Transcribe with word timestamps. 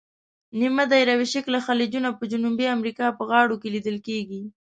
نیمه 0.59 0.83
دایروي 0.91 1.27
شکله 1.33 1.59
خلیجونه 1.67 2.09
په 2.19 2.23
جنوبي 2.31 2.65
امریکا 2.75 3.05
په 3.17 3.23
غاړو 3.29 3.55
کې 3.61 3.73
لیدل 3.75 3.97
کیږي. 4.07 4.41